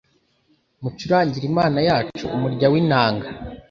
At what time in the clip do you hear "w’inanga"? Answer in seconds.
2.73-3.27